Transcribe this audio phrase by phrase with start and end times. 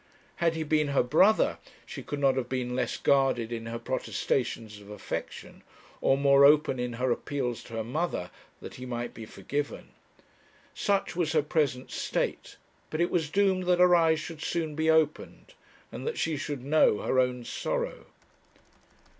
[0.37, 4.79] Had he been her brother, she could not have been less guarded in her protestations
[4.81, 5.61] of affection,
[6.01, 9.89] or more open in her appeals to her mother that he might be forgiven.
[10.73, 12.57] Such was her present state;
[12.89, 15.53] but it was doomed that her eyes should soon be opened,
[15.91, 18.05] and that she should know her own sorrow.